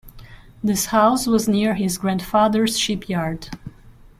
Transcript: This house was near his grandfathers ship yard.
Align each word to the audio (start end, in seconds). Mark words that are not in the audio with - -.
This 0.63 0.85
house 0.87 1.27
was 1.27 1.47
near 1.47 1.75
his 1.75 1.99
grandfathers 1.99 2.75
ship 2.75 3.07
yard. 3.07 3.49